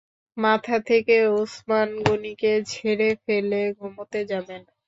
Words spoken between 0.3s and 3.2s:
মাথা থেকে ওসমান গনিকে ঝেড়ে